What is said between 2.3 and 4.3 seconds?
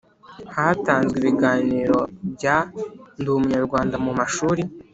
bya Ndi Umunyarwanda mu